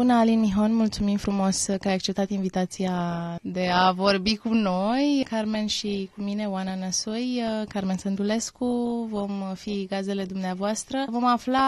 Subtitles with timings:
[0.00, 2.92] Bună, Alin Mihon, mulțumim frumos că ai acceptat invitația
[3.42, 5.26] de a vorbi cu noi.
[5.30, 8.66] Carmen și cu mine, Oana Năsoi, Carmen Sândulescu,
[9.10, 11.04] vom fi gazele dumneavoastră.
[11.08, 11.66] Vom afla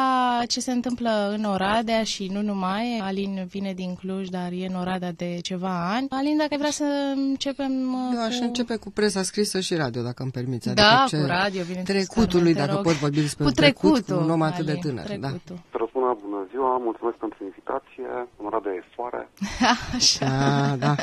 [0.48, 2.98] ce se întâmplă în Oradea și nu numai.
[3.02, 6.06] Alin vine din Cluj, dar e în Oradea de ceva ani.
[6.10, 7.72] Alin, dacă ai vrea să începem
[8.14, 8.44] Eu aș cu...
[8.44, 10.74] începe cu presa scrisă și radio, dacă îmi permiți.
[10.74, 11.82] Da, adică cu radio, bine.
[11.82, 14.82] Trecutului, dacă pot vorbi despre cu un trecut trecutul, cu un om atât de Alin,
[14.82, 15.04] tânăr.
[15.04, 15.28] Da.
[15.28, 15.58] trecutul.
[15.70, 15.81] Răspună,
[16.22, 18.08] bună ziua, mulțumesc pentru invitație.
[18.38, 19.28] În Oradea e soare.
[19.98, 20.26] Așa.
[20.26, 20.94] Da, da.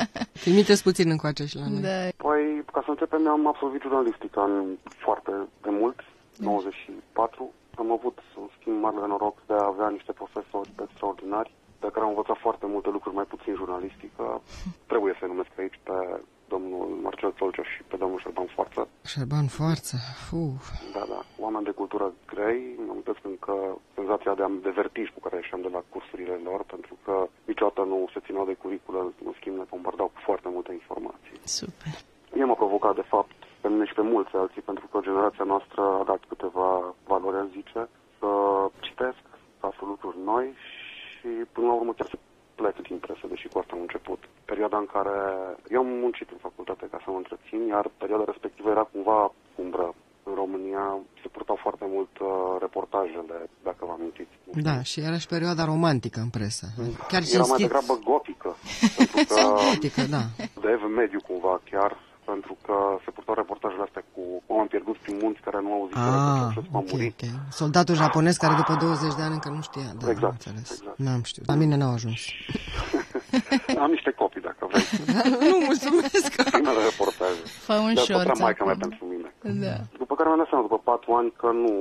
[0.43, 1.81] Trimiteți puțin încoace și la noi.
[1.81, 1.99] Da.
[2.27, 5.31] Păi, ca să începem, am absolvit jurnalistică în foarte
[5.61, 5.97] de mult,
[6.37, 7.51] 94.
[7.75, 12.09] Am avut, în schimb, marele noroc de a avea niște profesori extraordinari de care am
[12.13, 14.41] învățat foarte multe lucruri, mai puțin jurnalistică.
[14.91, 15.93] Trebuie să numesc aici pe
[16.53, 18.81] domnul Marcel Tolcea și pe domnul Șerban Forță.
[19.11, 19.95] Șerban Forță.
[20.43, 20.65] Uf.
[20.95, 22.61] Da, da, oameni de cultură grei.
[22.85, 23.53] Mă amintesc încă
[23.95, 27.15] senzația de, de vertij cu care ieșeam de la cursurile lor, pentru că
[27.51, 31.35] niciodată nu se țineau de curiculă, în schimb ne bombardau cu foarte multe informații.
[31.59, 31.93] Super.
[32.39, 35.81] Ei m-a provocat, de fapt, pe mine și pe mulți alții, pentru că generația noastră
[35.81, 37.81] a dat câteva valori, aș zice,
[38.19, 38.29] să
[38.79, 39.23] citesc,
[39.59, 40.47] să aflu lucruri noi
[41.19, 42.17] și, până la urmă, chiar să
[42.59, 44.19] plec din presă, deși cu asta am început.
[44.51, 45.15] Perioada în care
[45.75, 49.19] eu am muncit în facultate ca să mă întrețin, iar perioada respectivă era cumva
[49.63, 49.87] umbră.
[50.29, 50.83] În România
[51.21, 52.29] se purtau foarte mult uh,
[52.65, 54.33] reportajele, dacă vă amintiți.
[54.69, 56.65] Da, și era și perioada romantică în presă.
[57.11, 57.65] Chiar Era mai cinstit.
[57.67, 58.49] degrabă gotică,
[58.97, 60.23] pentru că Romantică, da.
[60.63, 61.91] de ev mediu cumva chiar,
[62.31, 64.21] pentru că se purtau reportajele astea cu
[64.53, 67.21] oameni pierduți prin munți care nu au auzit Ah, ce a ok, murit.
[67.21, 67.29] ok.
[67.61, 69.89] Soldatul japonez care după 20 de ani încă nu știa.
[70.01, 70.69] Da, Exact, am înțeles.
[70.79, 70.97] exact.
[71.05, 71.45] N-am știut.
[71.47, 72.19] La mine n-au ajuns.
[73.83, 74.83] Am niște copii, dacă vrei,
[75.51, 76.31] nu, mulțumesc.
[76.67, 77.41] de reportaje.
[77.67, 78.87] Fă un Dar short tot maica mea acum.
[78.89, 79.29] pentru mine.
[79.65, 79.75] Da.
[80.01, 81.73] După care mi-am dat seama, după patru ani, că nu,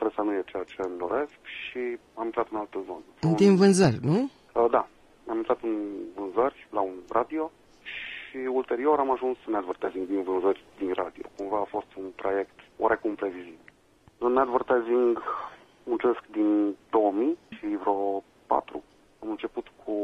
[0.00, 1.80] presa nu e ceea ce îmi doresc și
[2.20, 3.04] am intrat în altă zonă.
[3.28, 4.18] În timp vânzări, nu?
[4.54, 4.82] Uh, Da,
[5.30, 5.74] am intrat în
[6.18, 7.50] vânzări la un radio
[8.30, 11.22] și ulterior am ajuns în advertising din vânzări din radio.
[11.36, 13.58] Cumva a fost un proiect oarecum previzibil.
[14.18, 15.22] În advertising
[15.84, 18.82] muncesc din 2000 și vreo 4.
[19.22, 19.94] Am început cu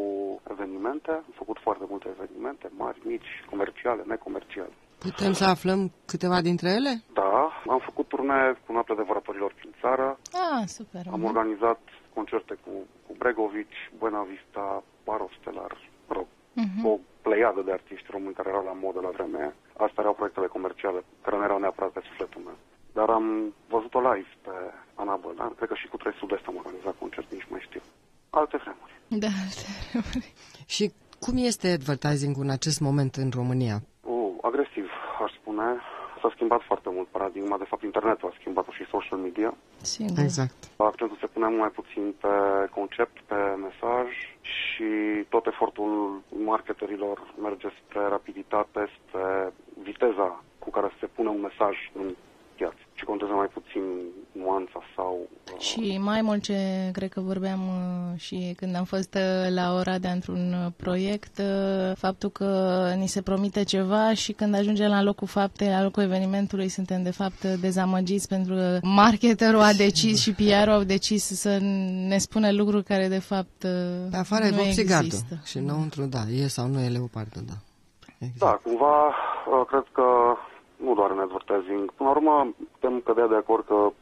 [0.50, 4.72] evenimente, am făcut foarte multe evenimente, mari, mici, comerciale, necomerciale.
[4.98, 7.02] Putem să aflăm câteva dintre ele?
[7.12, 11.00] Da, am făcut turnee cu noaptea devorătorilor prin țară, Ah, super.
[11.12, 11.80] am organizat
[12.14, 12.70] concerte cu,
[13.06, 15.76] cu Bregovici, Buena Vista, Baro Stelar,
[16.08, 16.86] mă rog, Mhm.
[16.86, 19.54] o pleiadă de artiști români care erau la modă la vremea aia.
[19.84, 22.58] Astea erau proiectele comerciale, care nu erau neapărat pe sufletul meu.
[22.98, 23.26] Dar am
[23.74, 24.54] văzut-o live pe
[25.02, 27.82] Ana Bălan, cred că și cu 3 Sud-Est am organizat concert, nici mai știu.
[28.40, 28.92] Alte vremuri.
[29.24, 29.32] Da,
[30.74, 30.84] Și
[31.24, 33.76] cum este advertising în acest moment în România?
[34.00, 34.86] Uh, agresiv,
[35.24, 35.66] aș spune.
[36.20, 39.54] S-a schimbat foarte mult paradigma, de fapt internetul a schimbat-o și social media.
[39.80, 40.18] sigur.
[40.18, 40.58] Exact.
[40.76, 42.28] Accentul se pune mult mai puțin pe
[42.74, 43.34] concept, pe
[43.66, 44.08] mesaj
[44.40, 44.88] și
[45.28, 49.52] tot efortul marketerilor merge spre rapiditate, spre
[49.82, 52.25] viteza cu care se pune un mesaj în piață.
[52.98, 53.82] Și contează mai puțin
[54.32, 55.28] nuanța sau...
[55.54, 59.74] uh, Și mai mult ce cred că vorbeam uh, și când am fost uh, la
[59.74, 62.48] Oradea într-un uh, proiect, uh, faptul că
[62.98, 67.10] ni se promite ceva și când ajungem la locul faptei, la locul evenimentului, suntem de
[67.10, 71.58] fapt uh, dezamăgiți pentru că marketerul a decis și PR-ul au decis să
[72.08, 75.40] ne spună lucruri care de fapt uh, Pe afară e nu vopsigardul există.
[75.44, 77.54] și înăuntru, da, e sau nu e leopardul, da.
[78.18, 78.38] Exact.
[78.38, 80.02] Da, cumva, uh, cred că
[80.76, 81.92] nu doar în advertising.
[81.92, 83.92] Până la urmă, putem cădea de acord că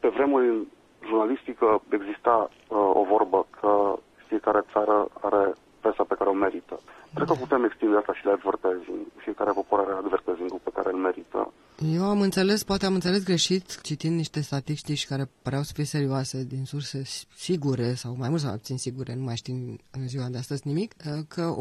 [0.00, 0.66] pe vremuri în
[1.06, 6.80] jurnalistică exista uh, o vorbă că fiecare țară are presa pe care o merită.
[7.14, 9.00] Cred că putem extinde asta și la advertising.
[9.16, 11.52] Fiecare popor are advertising-ul pe care îl merită.
[11.98, 16.44] Eu am înțeles, poate am înțeles greșit, citind niște statistici care păreau să fie serioase,
[16.44, 17.02] din surse
[17.36, 19.54] sigure, sau mai mult sau puțin sigure, nu mai știu
[19.90, 20.92] în ziua de astăzi nimic,
[21.28, 21.54] că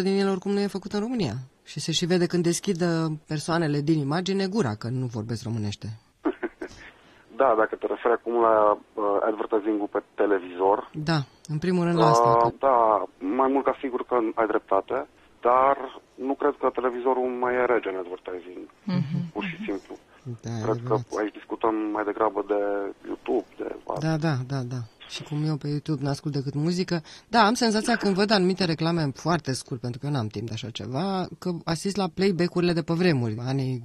[0.00, 1.34] 80% din ele oricum nu e făcut în România.
[1.70, 5.86] Și se și vede când deschid uh, persoanele din imagine gura că nu vorbesc românește.
[7.40, 10.78] Da, dacă te referi acum la uh, advertising-ul pe televizor,
[11.10, 11.18] Da,
[11.54, 12.28] în primul rând la asta.
[12.28, 12.78] uh, că- da,
[13.38, 14.96] mai mult ca sigur că ai dreptate,
[15.40, 15.76] dar
[16.28, 18.62] nu cred că televizorul mai e rege în advertising,
[19.32, 19.94] pur și simplu.
[20.44, 21.18] Da, Cred că adevărat.
[21.20, 22.60] aici discutăm mai degrabă de
[23.10, 23.66] YouTube, de
[24.06, 24.80] Da, da, da, da.
[25.10, 29.10] Și cum eu pe YouTube n-ascult decât muzică, da, am senzația când văd anumite reclame
[29.14, 32.82] foarte scurt, pentru că eu n-am timp de așa ceva, că asist la playback-urile de
[32.82, 33.82] pe vremuri, anii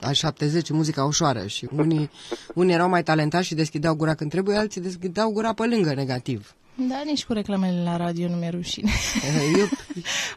[0.00, 2.10] anii 70, muzica ușoară și unii,
[2.54, 6.54] unii erau mai talentați și deschideau gura când trebuie, alții deschideau gura pe lângă negativ.
[6.78, 8.90] Da, nici cu reclamele la radio nu mi-e rușine.
[9.58, 9.66] Eu,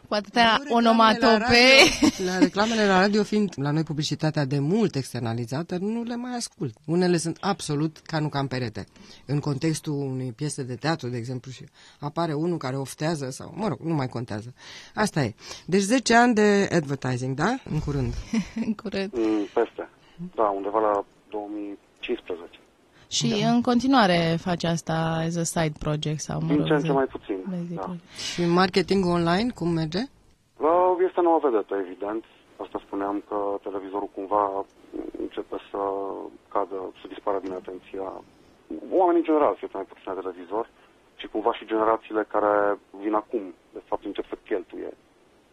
[0.08, 1.38] Cu atâtea Eu reclamele la onomatopee.
[1.38, 6.36] radio- La reclamele la radio fiind la noi publicitatea de mult externalizată, nu le mai
[6.36, 6.74] ascult.
[6.86, 8.84] Unele sunt absolut ca nu ca în perete.
[9.26, 11.64] În contextul unei piese de teatru, de exemplu, și
[11.98, 14.54] apare unul care oftează sau, mă rog, nu mai contează.
[14.94, 15.34] Asta e.
[15.66, 17.54] Deci 10 ani de advertising, da?
[17.70, 18.14] În curând.
[18.66, 19.10] În curând.
[19.12, 19.88] Mm, Peste.
[20.34, 22.59] Da, undeva la 2015.
[23.16, 24.96] Și în continuare faci asta
[25.26, 27.38] as a side project sau, mă Din rog, ce în ce zi- mai puțin.
[27.52, 27.80] vezi Da.
[27.80, 28.02] project.
[28.32, 30.02] Și marketing online, cum merge?
[30.68, 32.22] Uh, Este nouă vedetă, evident.
[32.64, 33.36] Asta spuneam că
[33.66, 34.44] televizorul cumva
[35.24, 35.80] începe să
[36.54, 38.06] cadă, să dispară din atenția.
[39.00, 40.64] Oamenii în general se uită mai puțin la televizor
[41.20, 42.52] și cumva și generațiile care
[43.02, 43.42] vin acum,
[43.76, 44.90] de fapt, încep să cheltuie.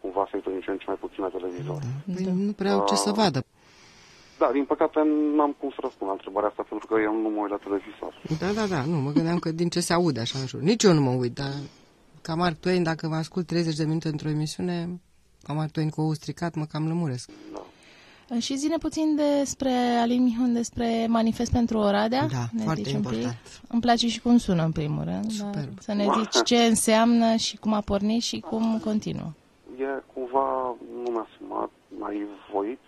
[0.02, 1.80] Cumva se uită din ce în ce mai puțin la televizor.
[2.14, 3.38] Păi nu prea au ce să vadă.
[4.38, 5.00] Da, din păcate
[5.36, 8.12] n-am cum să răspund la întrebarea asta pentru că eu nu mă uit la televizor.
[8.38, 10.60] Da, da, da, nu, mă gândeam că din ce se aude așa în jur.
[10.60, 11.52] Nici eu nu mă uit, dar
[12.22, 15.00] ca Mark Twain, dacă vă ascult 30 de minute într-o emisiune,
[15.42, 17.30] ca Mark Twain cu ou stricat, mă cam lămuresc.
[17.52, 18.38] Da.
[18.38, 19.70] Și zine puțin despre
[20.00, 22.26] Alin Mihun, despre Manifest pentru Oradea.
[22.26, 23.10] Da, Ne foarte zici un pic?
[23.12, 23.60] important.
[23.68, 25.22] Îmi place și cum sună în primul rând.
[25.24, 25.78] Dar Superb.
[25.80, 29.30] să ne zici ce înseamnă și cum a pornit și cum continuă.
[29.78, 30.74] E cumva,
[31.04, 32.78] nu mi-a asumat, naiv voit.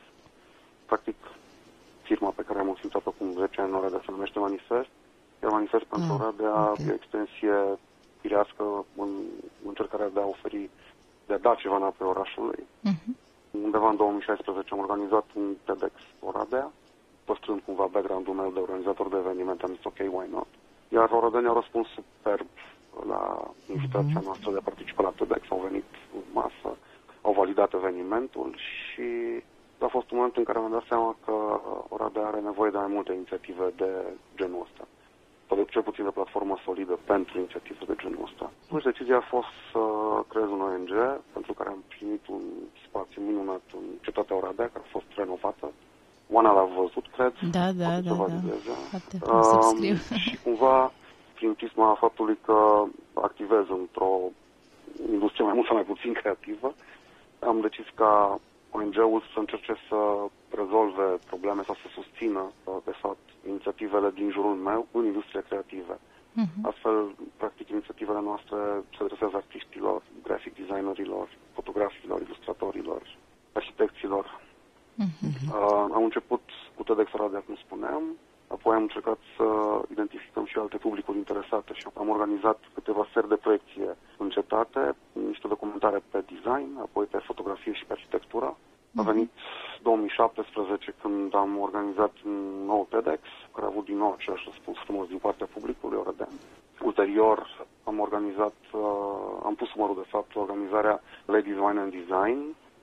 [0.86, 1.14] Practic,
[2.10, 4.90] firma pe care am înființat-o acum 10 ani în Oradea se numește Manifest.
[5.42, 6.78] Iar Manifest pentru Ah, Oradea ok.
[6.86, 7.54] e o extensie
[8.20, 8.64] firească
[9.02, 9.10] în
[9.70, 10.70] încercarea de a oferi,
[11.26, 12.60] de a da ceva înapoi orașului.
[12.92, 13.10] Mhm.
[13.66, 15.94] Undeva în 2016 am organizat un TEDx
[16.30, 16.66] Oradea,
[17.28, 20.50] păstrând cumva background-ul meu de organizator de evenimente, am zis ok, why not?
[20.96, 22.46] Iar oradenii au răspuns superb
[23.12, 23.22] la
[23.74, 26.70] invitația noastră de a participa la TEDx, au venit în masă,
[27.26, 29.08] au validat evenimentul și
[29.84, 31.34] a fost un moment în care mi-am dat seama că
[31.88, 33.90] Oradea are nevoie de mai multe inițiative de
[34.36, 34.84] genul ăsta.
[35.46, 38.50] Sau de cel puțin de platformă solidă pentru inițiative de genul ăsta.
[38.72, 39.82] Deci decizia a fost să
[40.28, 40.92] creez un ONG
[41.32, 42.42] pentru care am primit un
[42.86, 45.66] spațiu minunat în cetatea Oradea, care a fost renovată.
[46.32, 47.32] Oana l-a văzut, cred.
[47.58, 48.22] Da, da, Poate da, să da.
[48.24, 48.70] valideze.
[48.90, 49.96] Foarte frumos să Um, scriu.
[50.24, 50.92] și cumva,
[51.34, 52.84] prin prisma faptului că
[53.14, 54.12] activez într-o
[55.12, 56.74] industrie mai mult sau mai puțin creativă,
[57.38, 58.40] am decis ca
[58.70, 59.98] ONG-ul să încerce să
[60.60, 65.98] rezolve probleme sau să susțină, uh, de fapt, inițiativele din jurul meu în industrie creative.
[66.32, 66.66] Mhm.
[66.66, 68.56] Astfel, practic, inițiativele noastre
[68.96, 73.02] se adresează artiștilor, graphic designerilor, fotografilor, ilustratorilor,
[73.52, 74.40] arhitecților.
[74.94, 75.28] Mhm.
[75.48, 76.42] Uh, am început
[76.76, 78.02] cu TEDx Oradea, cum spuneam,
[78.46, 79.44] apoi am încercat să
[79.90, 85.48] identificăm și alte publicuri interesate și am organizat câteva seri de proiecție în cetate, niște
[85.48, 88.56] documentare pe design, apoi pe fotografie și pe arhitectură.
[88.96, 89.30] A venit
[89.82, 93.22] 2017 când am organizat un nou TEDx,
[93.54, 96.28] care a avut din nou același răspuns frumos din partea publicului Oradea.
[96.82, 98.80] Ulterior am organizat, uh,
[99.44, 100.96] am pus numărul de fapt organizarea
[101.34, 102.38] Ladies Wine and Design,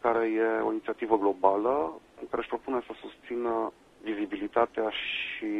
[0.06, 1.76] care e o inițiativă globală
[2.22, 3.72] în care își propune să susțină
[4.04, 5.52] vizibilitatea și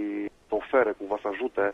[0.48, 1.66] să ofere, cumva să ajute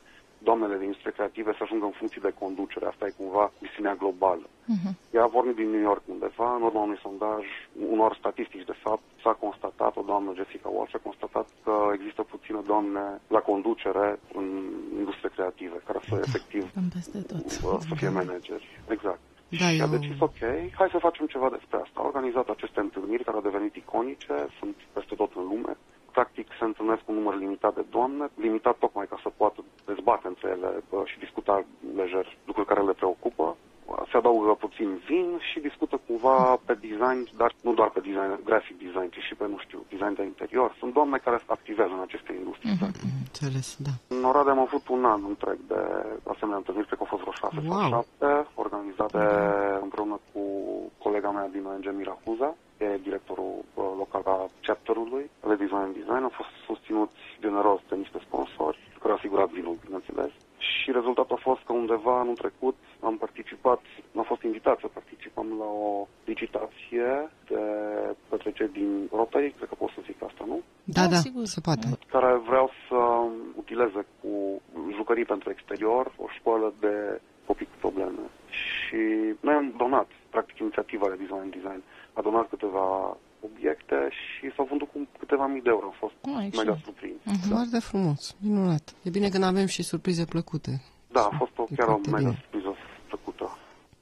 [0.48, 2.86] doamnele din industrie creative să ajungă în funcții de conducere.
[2.86, 4.48] Asta e cumva misiunea globală.
[4.66, 4.98] Mhm.
[5.16, 7.44] Ea a pornit din New York undeva, în urma unui sondaj,
[7.92, 12.60] unor statistici de fapt, s-a constatat, o doamnă Jessica Walsh a constatat că există puține
[12.66, 14.48] doamne la conducere în
[14.98, 17.46] industrie creative, care să efectiv Cam peste tot.
[17.46, 18.66] uh, să fie manageri.
[18.90, 19.20] Exact.
[19.60, 20.40] Da, și a eu- decis, ok,
[20.80, 21.98] hai să facem ceva despre asta.
[22.00, 25.74] A organizat aceste întâlniri care au devenit iconice, sunt peste tot în lume.
[26.12, 30.48] Practic se întâlnesc un număr limitat de doamne, limitat tocmai ca să poată dezbate între
[30.50, 33.56] ele bă, și discuta lejer lucruri care le preocupă.
[34.12, 38.78] Se adaugă puțin vin și discută cumva pe design, dar nu doar pe design, graphic
[38.78, 40.76] design, ci și pe, nu știu, design de interior.
[40.80, 42.72] Sunt doamne care activează în aceste industrii.
[42.72, 42.86] Mhm.
[42.86, 43.02] Mm-hmm.
[43.28, 43.94] Înțeles, da.
[44.16, 45.82] În Oradea am avut un an întreg de
[46.34, 47.80] asemenea întâlniri, cred că au fost vreo șase Wow.
[47.80, 49.18] sau șapte, organizate
[49.82, 50.42] împreună cu
[50.98, 56.24] colega mea din ONG Miracuza, e directorul uh, local al chapterului de design and design.
[56.24, 60.32] Au fost susținuți generos de niște sponsori care au asigurat vinul, bineînțeles.
[60.58, 63.80] Și rezultatul a fost că undeva anul trecut am participat,
[64.16, 67.62] am fost invitat să participăm la o licitație de
[68.30, 70.62] către cei din Rotary, cred că pot să zic asta, nu?
[70.84, 71.46] Da, Da, da, sigur.
[71.46, 71.88] se poate.
[72.16, 72.98] care vreau să
[73.56, 74.62] utileze cu
[74.98, 78.20] jucării pentru exterior o școală de copii cu probleme.
[78.50, 79.02] Și
[79.40, 81.82] noi am donat, practic, inițiativa de design design.
[82.14, 83.18] A donat câteva
[83.50, 85.86] obiecte și s-au vândut cu câteva mii de euro.
[85.86, 86.84] Am fost Ah, mega excelent.
[86.84, 87.18] surprins.
[87.50, 88.94] Foarte frumos, minunat.
[89.04, 90.82] E bine când avem și surprize plăcute.
[91.12, 92.40] Da, a fost o, E chiar o foarte mega bine.
[92.42, 92.76] surpriză
[93.08, 93.58] plăcută.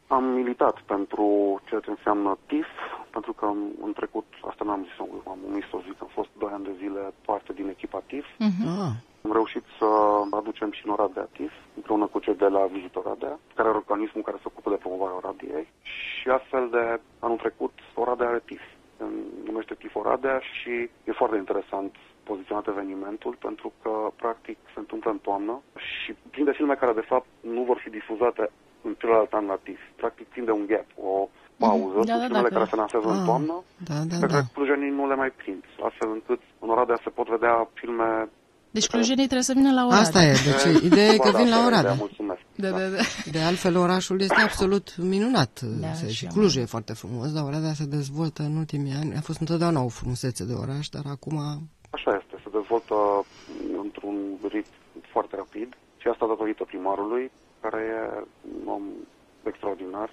[0.08, 1.26] Am militat pentru
[1.68, 2.68] ceea ce înseamnă TIF,
[3.12, 3.46] pentru că
[3.82, 6.76] în trecut, asta n-am zis, am omis să o zic, am fost 2 ani de
[6.78, 8.26] zile parte din echipa TIF.
[8.38, 8.68] Mhm.
[8.68, 9.86] Ah, Am reușit să
[10.32, 14.24] aducem și în Oradea TIF, împreună cu cei de la Vizit Oradea, care are organismul
[14.24, 15.68] care se ocupă de promovarea Oradiei.
[15.82, 18.62] Și astfel de anul trecut Oradea are TIF.
[18.98, 19.04] Se
[19.46, 25.18] numește TIF Oradea și e foarte interesant poziționat evenimentul pentru că practic se întâmplă în
[25.18, 28.52] toamnă și prinde filme care de fapt nu vor fi difuzate
[28.82, 29.80] în celălalt an la TIF.
[29.96, 31.30] Practic prinde un gap, o
[31.66, 32.06] pauză Mhm.
[32.10, 33.56] Da, cu da, filmele da, care că- se lansează în Ah, toamnă
[33.90, 34.32] Da, da, pe da.
[34.34, 38.08] care clujenii nu le mai prind, astfel încât în Oradea se pot vedea filme...
[38.78, 40.04] Deci clujenii trebuie să vină la Oradea.
[40.08, 41.92] Asta e, deci ideea e că Ba, vin da, la asta e Oradea.
[41.92, 42.42] ideea, Mulțumesc.
[42.64, 43.02] Da, da, da.
[43.36, 45.54] De altfel, orașul este absolut minunat.
[45.84, 46.32] Da, Se- și și eu.
[46.36, 49.16] Clujul e foarte frumos, dar Oradea se dezvoltă în ultimii ani.
[49.16, 51.38] A fost întotdeauna o frumusețe de oraș, dar acum...
[51.98, 52.96] Așa este, se dezvoltă
[53.84, 54.16] într-un
[54.54, 54.74] ritm
[55.14, 55.70] foarte rapid
[56.02, 58.24] și asta datorită primarului, care e
[58.62, 58.82] un om
[59.48, 60.10] extraordinar.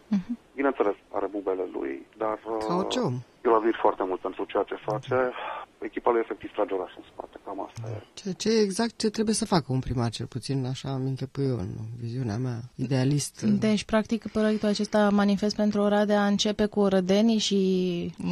[0.55, 3.15] Bineînțeles, are bubele lui, dar Ca uh, orice om.
[3.45, 5.31] eu l-admir foarte mult pentru ceea ce face.
[5.79, 8.03] Echipa lui efectiv trage orașul în spate, cam asta e.
[8.15, 11.45] Ce, ce e exact ce trebuie să facă un primar, cel puțin așa îmi închepui
[11.45, 11.69] eu în
[12.01, 13.43] viziunea mea, idealist.
[13.43, 17.61] Deci, practic, proiectul acesta Manifest pentru Oradea începe cu rădenii și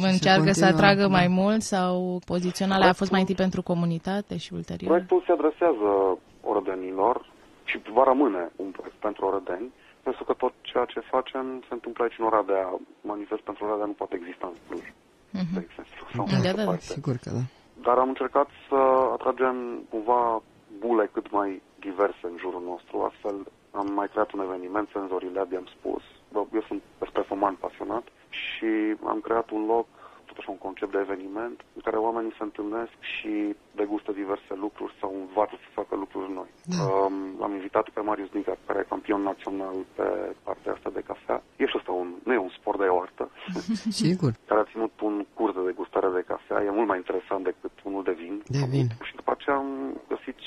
[0.01, 1.07] încearcă să continuă, atragă da.
[1.07, 4.89] mai mult sau poziționarea a fost mai întâi pentru comunitate și ulterior?
[4.89, 7.25] Proiectul se adresează orădenilor
[7.63, 9.71] și va rămâne un proiect pentru orădeni,
[10.07, 12.65] pentru că tot ceea ce facem se întâmplă aici în Oradea.
[13.01, 14.85] Manifest pentru Oradea nu poate exista în Cluj,
[15.55, 16.01] de exemplu.
[16.15, 16.93] Sau în Da, altă da, da, parte.
[16.97, 17.43] Sigur că da.
[17.87, 18.79] Dar am încercat să
[19.17, 19.55] atragem
[19.89, 20.21] cumva
[20.83, 23.37] bule cât mai diverse în jurul nostru, astfel
[23.79, 26.03] am mai creat un eveniment, Senzorii Lab, i-am spus.
[26.31, 28.69] Bă, Eu sunt espresoman pasionat și
[29.13, 29.87] am creat un loc,
[30.37, 33.31] tot așa un concept de eveniment, în care oamenii se întâlnesc și
[33.81, 36.49] degustă diverse lucruri sau învață să facă lucruri noi.
[36.75, 36.83] Da.
[36.83, 40.07] Um, l-am invitat pe Marius Nica, care e campion național pe
[40.43, 41.37] partea asta de cafea.
[41.61, 43.25] E și ăsta un, nu e un sport, dar e o artă
[44.01, 44.31] Sigur.
[44.49, 46.63] care a ținut un curs de degustare de cafea.
[46.63, 48.35] E mult mai interesant decât unul de vin.
[48.47, 48.87] De vin.
[49.07, 49.71] Și după aceea am
[50.11, 50.37] găsit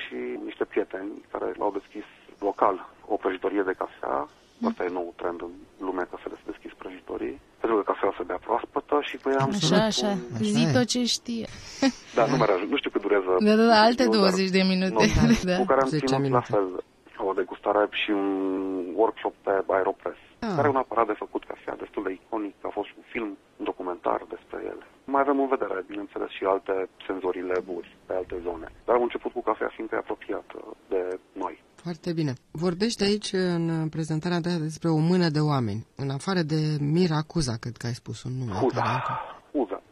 [0.00, 2.06] și niște prieteni care l-au deschis
[2.38, 4.28] local o prăjitorie de cafea.
[4.68, 5.52] Asta e nou trend în
[5.86, 7.40] lume că se deschis prăjitorii.
[7.64, 10.06] Pentru că cafeaua se bea proaspătă și cu ea am Așa, făcut așa.
[10.06, 10.18] un...
[10.34, 10.72] Așa Zi e.
[10.78, 11.46] tot ce știe.
[12.16, 12.70] Da, nu mai ajung.
[12.74, 13.30] Nu știu cât durează.
[13.46, 14.92] Da, da, da, alte Nu, dar- 20 de minute.
[14.94, 15.00] Nu,
[15.50, 15.56] Da.
[15.60, 16.50] cu care am 10 ținut la minute.
[16.56, 16.68] fel
[17.28, 18.30] o degustare și un
[19.02, 20.52] workshop pe Aeropress, Ah.
[20.56, 23.30] care e un aparat de făcut cafea destul de iconic, a fost și un film,
[23.58, 24.84] un documentar despre ele.
[25.14, 26.74] Mai avem în vedere, bineînțeles, și alte
[27.06, 28.68] senzorile buri pe alte zone.
[28.86, 30.58] Dar am început cu cafea fiindcă e apropiată
[30.92, 31.02] de
[31.42, 31.54] noi.
[31.84, 32.32] Foarte bine.
[32.50, 35.86] Vorbește aici în prezentarea ta despre o mână de oameni.
[35.96, 38.52] În afară de Mira Cuza, cred că ai spus un nume.
[38.62, 38.80] Uza.
[38.80, 39.18] care încă-
[39.52, 39.82] Uza.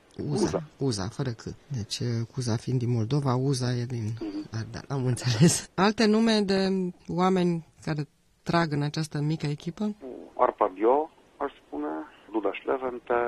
[0.44, 0.62] Uza.
[0.78, 1.50] Uza, fără că.
[1.66, 1.98] Deci
[2.34, 4.48] Cuza fiind din Moldova, Uza e din Mhm.
[4.58, 4.84] Ardeal.
[4.88, 5.68] Am înțeles.
[5.86, 6.68] Alte nume de
[7.08, 8.08] oameni care
[8.42, 9.94] trag în această mică echipă?
[10.36, 11.86] Arpadio, aș spune,
[12.32, 13.18] Duda Șlevente,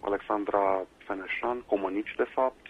[0.00, 2.64] Alexandra Feneșan, Comănici, de fapt,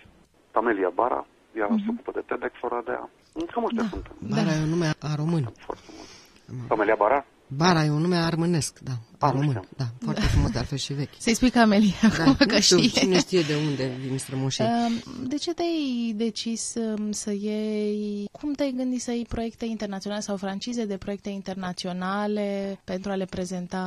[0.52, 1.26] Camelia Bara,
[1.58, 3.10] ea se ocupă de TEDx Oradea.
[3.52, 4.14] Cam ăștia suntem.
[4.34, 5.52] Bara e un nume a român.
[5.66, 6.68] Foarte mult.
[6.68, 7.24] Camelia Bara?
[7.46, 8.92] Bara e un nume armânesc, da.
[8.92, 9.48] A Ah, nu român.
[9.48, 9.66] știam.
[9.76, 10.03] Da, foarte
[10.34, 11.10] frumos, de altfel și vechi.
[11.18, 13.00] Să-i spui Camelia acum că nu știu, știe.
[13.00, 14.64] cine știe de unde vin strămoșii.
[14.64, 20.20] Um, De ce te-ai decis um, să iei, cum te-ai gândit să iei proiecte internaționale
[20.22, 23.84] sau francize de proiecte internaționale pentru a le prezenta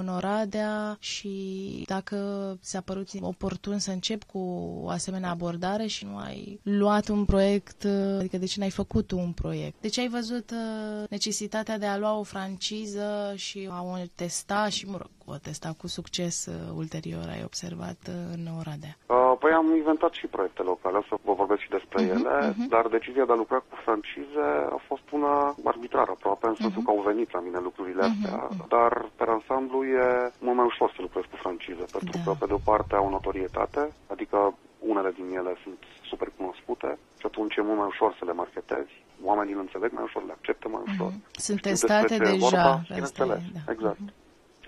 [0.00, 1.30] în Oradea și
[1.86, 2.16] dacă
[2.62, 4.38] ți-a părut oportun să încep cu
[4.82, 9.06] o asemenea abordare și nu ai luat un proiect, uh, adică de ce n-ai făcut
[9.06, 9.80] tu un proiect?
[9.80, 14.68] De ce ai văzut uh, necesitatea de a lua o franciză și a o testa
[14.68, 18.94] și, mă rog, o testa cu succes uh, ulterior, ai observat uh, în Oradea?
[19.06, 22.84] Uh, Păi am inventat și proiecte locale, o să vă vorbesc și despre ele, dar
[22.86, 24.46] decizia de a lucra cu francize
[24.76, 28.92] a fost una arbitrară, aproape, în sensul că au venit la mine lucrurile astea, dar
[29.16, 32.20] pe ansamblu e mult mai ușor să lucrez cu francize, pentru Da.
[32.24, 33.82] că, pe de o parte, au notorietate,
[34.14, 34.54] adică
[34.92, 38.94] unele din ele sunt super cunoscute și atunci e mult mai ușor să le marketezi.
[39.30, 41.10] Oamenii îl înțeleg mai ușor, le acceptă mai ușor.
[41.46, 42.46] Sunt Știu testate despre ce e deja.
[42.48, 43.72] Vorba, pe asta bineînțeles, e, da.
[43.72, 44.00] exact.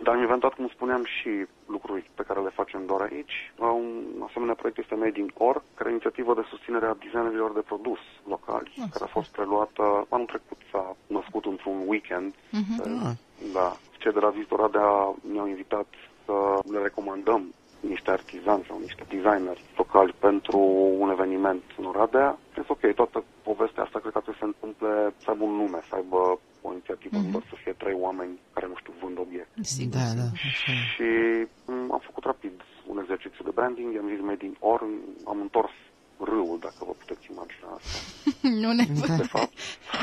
[0.02, 3.52] Dar am inventat, cum spuneam, și lucruri pe care le facem doar aici.
[3.58, 7.60] Un asemenea proiect este Made in Core, care e inițiativă de susținere a designerilor de
[7.70, 12.34] produs locali, Ah, care a fost preluată anul trecut, s-a născut într-un weekend.
[12.50, 13.06] Mhm.
[13.06, 13.12] Ah.
[13.52, 13.76] Da.
[13.98, 15.86] Cei de la Vizitor Oradea ne-au invitat
[16.24, 16.34] să
[16.72, 20.58] le recomandăm niște artizani sau niște designeri locali pentru
[20.98, 22.38] un eveniment în Oradea.
[22.58, 25.80] Zis, ok, toată povestea asta cred că trebuie să se întâmple, să aibă un nume,
[25.88, 28.38] să aibă o inițiativă, nu doar să fie trei oameni
[29.14, 29.94] care, nu știu, vând obiecte.
[29.94, 29.94] Sigur.
[29.98, 30.82] Da, da, așa e.
[30.96, 31.08] Și
[31.66, 32.52] mm, am făcut rapid
[32.86, 34.80] un exercițiu de branding, i-am zis Made in Or,
[35.26, 35.76] am întors
[36.18, 37.96] râul, dacă vă puteți imagina asta.
[38.62, 39.16] nu ne Da.
[39.16, 39.52] De fapt,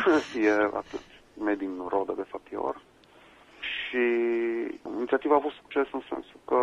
[0.46, 0.52] e
[0.82, 2.82] atât Made in Rodă, de fapt e Or.
[3.60, 4.04] Și
[4.98, 6.62] inițiativa a avut succes în sensul că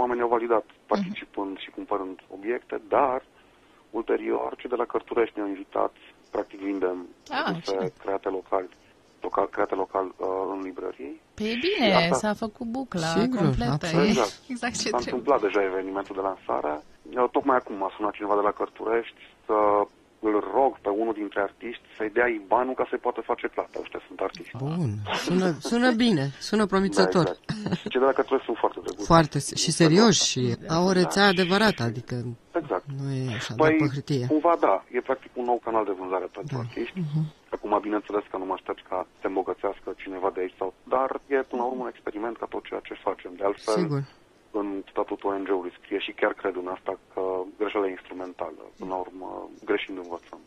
[0.00, 3.22] oamenii au validat participând și cumpărând obiecte, dar
[3.90, 5.94] ulterior cei de la Cărturești ne-au invitat
[6.30, 7.92] practic vindem Ah, produse cine?
[7.98, 8.68] create local,
[9.28, 11.12] local create local uh, în librării.
[11.38, 13.70] Pe e Și bine, asta- s-a făcut bucla Sigur, completă.
[13.76, 14.04] absolut.
[14.06, 14.34] E Exact.
[14.54, 15.12] exact ce S-a trebuie.
[15.12, 16.74] întâmplat deja evenimentul de lansare.
[17.18, 19.56] Eu, Tocmai acum m-a sunat cineva de la Cărturești să
[20.28, 23.76] îl rog pe unul dintre artiști să-i dea IBAN-ul ca să-i poată face plata.
[23.84, 24.56] Ăștia sunt artiști.
[24.56, 24.90] Bun,
[25.24, 27.26] sună, sună bine, sună Da, promițător.
[27.28, 27.88] exact.
[27.92, 29.06] Cei de la Cărturești sunt foarte drăguți.
[29.12, 30.42] Foarte și serioși și
[30.76, 32.14] au o rețea adevărată, adică
[32.60, 32.84] Exact.
[32.98, 34.26] nu e așa, doar Păi, pe hârtie.
[34.26, 36.98] cumva da, e practic un nou canal de vânzare pentru artiști.
[36.98, 37.20] Mhm.
[37.66, 41.10] Acum, bineînțeles că nu mă aștept ca să se îmbogățească cineva de aici, sau, dar
[41.34, 43.30] e până la urmă un experiment ca tot ceea ce facem.
[43.38, 44.02] De altfel, Sigur.
[44.60, 47.22] în statutul ONG-ului scrie și chiar cred în asta că
[47.58, 48.62] greșeala e instrumentală.
[48.78, 49.28] Până la urmă,
[49.64, 50.40] greșind învățăm.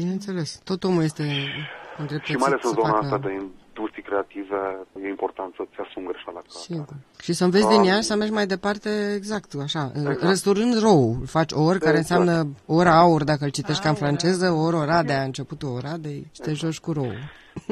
[0.00, 3.04] Bineînțeles, tot omul este Și îndreptățit mai ales în să zona facă...
[3.04, 3.67] asta de industrii
[4.08, 4.58] creative,
[5.04, 6.80] e important să-ți asumi greșeala ca Sigur.
[6.82, 7.00] atare.
[7.24, 10.22] Și să înveți din Um, ea și să mergi mai departe exact, așa, Exact.
[10.22, 11.02] răsturând rou.
[11.36, 12.20] Faci ori care Exact.
[12.20, 12.36] înseamnă
[12.78, 16.52] ora aur, dacă îl citești ca în Aur, franceză, ori Oradea, începutul Oradei și te
[16.52, 17.12] joci cu rou.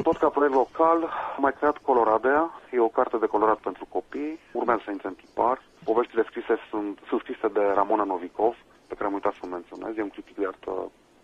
[0.07, 0.99] Tot ca proiect local,
[1.35, 2.41] am mai creat Coloradea,
[2.75, 5.57] e o carte de colorat pentru copii, urmează să intre în tipar.
[5.89, 8.55] Poveștile scrise sunt, sunt scrise de Ramona Novikov,
[8.87, 9.91] pe care am uitat să o menționez.
[9.97, 10.71] E un critic de artă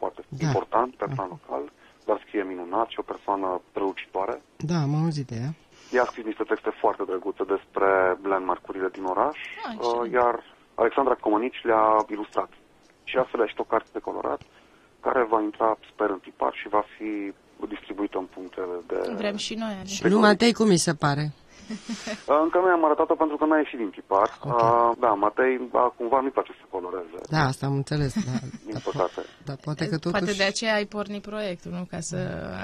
[0.02, 0.46] foarte Da.
[0.48, 1.64] important pe plan local,
[2.06, 4.42] dar scrie minunat și o persoană strălucitoare.
[4.58, 5.54] Da, am auzit de ea.
[5.92, 7.90] Ea a scris niște texte foarte drăguțe despre
[8.24, 10.14] landmark-urile din oraș, Ah, uh, excelent.
[10.14, 10.36] iar
[10.76, 12.50] Alexandra Comănici le-a ilustrat.
[13.04, 14.42] Și astfel a ieșit o carte de colorat
[15.00, 17.34] care va intra, sper, în tipar și va fi
[17.68, 19.14] distribuită în punctele de...
[19.18, 19.78] Vrem și noi.
[19.80, 19.94] Adi.
[19.94, 21.32] Și lui Matei cum mi se pare?
[21.70, 24.30] Uh, Încă nu i-am arătat-o pentru că n-a ieșit din tipar.
[24.44, 24.54] Ok.
[24.54, 28.36] Uh, da, Matei uh, cumva nu-i place să coloreze, Da, asta am înțeles, da.
[28.70, 29.22] din păcate.
[29.46, 30.38] Dar poate că Poate totuși...
[30.38, 31.84] de aceea ai pornit proiectul, nu?
[31.90, 32.18] Ca să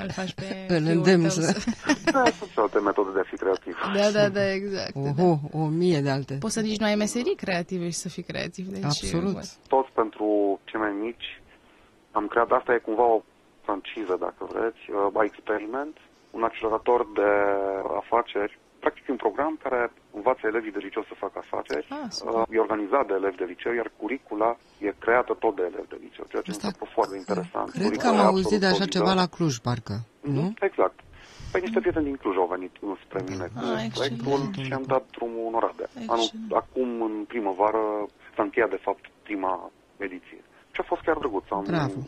[0.03, 1.63] îl faci pe Îl fiul îndemn tău să-
[2.11, 3.75] Da, sunt și alte metode de a fi creativ.
[3.95, 4.93] Da, da, da, exact.
[4.93, 5.09] Da.
[5.23, 6.33] Oho, o mie de alte.
[6.39, 8.65] Poți să nici nu ai meserii creative și să fii creativ.
[8.67, 9.33] Deci, Absolut.
[9.33, 11.41] bă, Toți pentru cei mai mici
[12.11, 13.21] am creat, asta e cumva o
[13.61, 15.97] franciză, dacă vreți, uh, Experiment,
[16.31, 17.29] un accelerator de
[18.01, 21.87] afaceri, practic un program care învață elevii de liceu să facă afaceri.
[21.89, 22.33] Ah, super.
[22.33, 24.49] Uh, e organizat de elevi de liceu, iar curicula
[24.87, 27.67] e creată tot de elevi de liceu, ceea ce mi Asta, s-a părut foarte interesant.
[27.69, 28.97] cred că Curicula am e auzit de absolut așa solidă.
[28.97, 29.95] ceva la Cluj, parcă.
[30.35, 30.41] Nu?
[30.41, 30.97] Mhm, Exact.
[31.51, 33.63] Păi niște prieteni din Cluj au venit nu spre mine cu Ah,
[33.93, 34.53] proiectul excelent.
[34.65, 35.89] și am dat drumul în Oradea.
[36.13, 36.51] Anul, Excelent.
[36.61, 37.81] acum, în primăvară,
[38.35, 39.53] s-a încheiat, de fapt, prima
[40.07, 40.41] ediție.
[40.73, 41.45] Și a fost chiar drăguț.
[41.57, 41.99] Am, Bravo.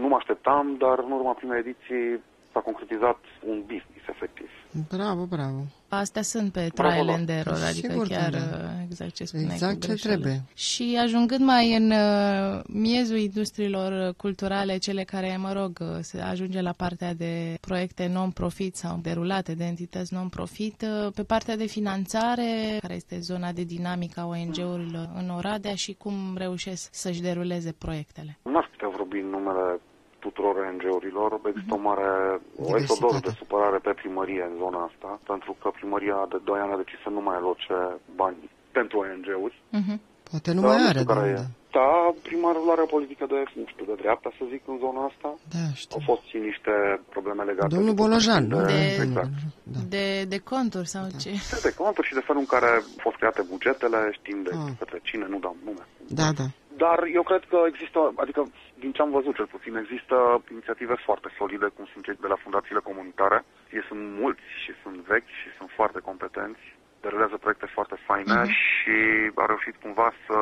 [0.00, 2.04] nu mă așteptam, dar în urma primei ediții
[2.52, 4.48] s-a concretizat un business, efectiv.
[4.88, 5.60] Bravo, bravo.
[5.88, 7.12] Astea sunt pe Bravo, trial da.
[7.12, 8.38] and error, adică Sigur că chiar da.
[8.38, 10.16] uh, exact ce spuneai Exact cu ce greșeala.
[10.16, 10.42] trebuie.
[10.54, 16.60] Și ajungând mai în uh, miezul industriilor culturale, cele care, mă rog, uh, se ajunge
[16.60, 22.78] la partea de proiecte non-profit sau derulate de entități non-profit, uh, pe partea de finanțare,
[22.80, 28.38] care este zona de dinamică a ONG-urilor în Oradea și cum reușesc să-și deruleze proiectele.
[28.42, 29.80] Nu aș putea vorbi în numele
[30.26, 31.30] tuturor ONG-urilor.
[31.50, 32.08] Există o mare,
[32.56, 33.28] o este o doză Diversitate.
[33.28, 37.00] de supărare pe primărie în zona asta, pentru că primăria de 2 ani a decis
[37.06, 37.76] să nu mai aloce
[38.20, 38.36] bani
[38.78, 39.56] pentru ONG-uri.
[39.78, 39.98] Uh-huh.
[40.30, 41.40] Poate nu Da, mai nu are știu de care unde.
[41.46, 41.58] e.
[41.78, 41.90] Da,
[42.28, 45.28] primarul are o politică de, nu știu, de dreapta, să zic, în zona asta.
[45.54, 46.00] Da, Au știu.
[46.10, 46.74] fost și niște
[47.14, 47.72] probleme legate...
[47.74, 48.66] Domnul după Bolojan, puțin nu?
[48.66, 49.34] de, De- Exact.
[49.74, 49.80] Da.
[49.94, 51.30] De, de conturi sau ce?
[51.68, 54.72] De conturi și de felul în care au fost create bugetele, știm de Ah.
[54.78, 55.84] către cine, nu dau nume.
[56.20, 56.46] Da, da.
[56.84, 58.40] Dar eu cred că există, adică
[58.82, 60.16] din ce am văzut cel puțin, există
[60.54, 63.38] inițiative foarte solide, cum sunt cei de la fundațiile comunitare.
[63.76, 66.64] Ei sunt mulți și sunt vechi și sunt foarte competenți,
[67.04, 68.50] derulează proiecte foarte faine Mhm.
[68.64, 68.96] și
[69.42, 70.38] a reușit cumva să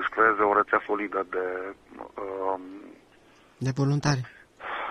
[0.00, 1.44] își creeze o rețea solidă de,
[1.98, 2.62] um,
[3.66, 4.20] De voluntari.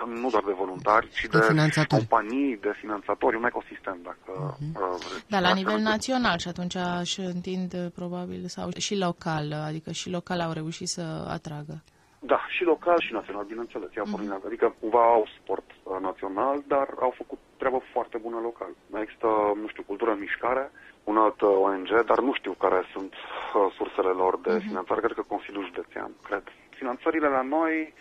[0.08, 2.02] Nu doar de voluntari, ci De de, finanțatori.
[2.02, 2.08] Mhm.
[2.10, 5.24] companii, de finanțatori, un ecosistem, dacă uh, vreți.
[5.28, 9.52] Da, la Dacă nivel nu- național și atunci își întind uh, probabil, sau și local,
[9.52, 11.82] adică și local au reușit să atragă.
[12.26, 13.88] Da, și local și național, bineînțeles.
[13.96, 18.72] Ea mm Adică cumva au sport uh, național, dar au făcut treabă foarte bună local.
[19.02, 19.26] Există,
[19.62, 20.70] nu știu, cultură în mișcare,
[21.04, 25.00] un alt uh, ONG, dar nu știu care sunt uh, sursele lor de finanțare.
[25.00, 26.42] Cred că Consiliul Județean, cred.
[26.80, 27.94] Finanțările la noi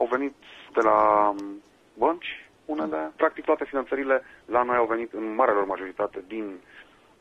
[0.00, 0.34] au venit
[0.76, 1.62] de la um,
[1.98, 2.30] bănci,
[2.64, 3.12] unele.
[3.16, 6.44] Practic toate finanțările la noi au venit în marelor majoritate din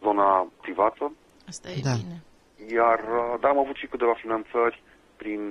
[0.03, 1.11] zona privată.
[1.47, 1.93] Asta e Da.
[2.01, 2.17] bine.
[2.73, 4.83] Iar, uh, da, am avut și câteva finanțări
[5.21, 5.41] prin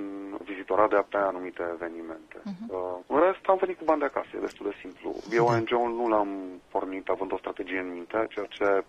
[0.43, 2.37] vizitoradea pe anumite evenimente.
[2.45, 5.15] Uh, în rest, am venit cu bani de acasă, e destul de simplu.
[5.31, 6.29] Eu ONG-ul nu l-am
[6.71, 8.83] pornit având o strategie în minte, ceea ce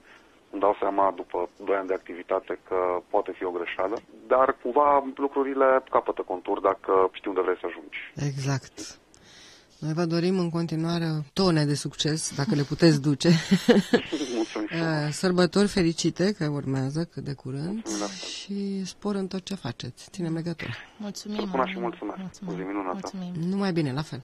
[0.52, 2.76] îmi dau seama după 2 ani de activitate că
[3.10, 3.96] poate fi o greșeală,
[4.28, 7.98] dar cumva lucrurile capătă contur dacă știi unde vrei să ajungi.
[8.30, 8.98] Exact.
[9.78, 13.28] Noi vă dorim în continuare tone de succes, dacă le puteți duce.
[14.36, 14.74] Mulțumim și
[15.06, 18.24] Eh, Sărbători fericite, că urmează cât de curând, Mulțumesc.
[18.24, 20.08] și spor în tot ce faceți.
[20.10, 20.70] Ținem legătura.
[20.96, 21.36] Mulțumim.
[21.38, 21.82] Să spună și Alin.
[21.82, 22.40] mulțumesc.
[22.46, 22.92] O zi minunată.
[22.92, 23.32] Mulțumim.
[23.48, 24.18] Numai bine, la fel.